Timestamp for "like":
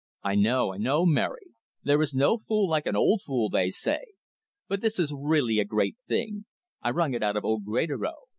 2.67-2.87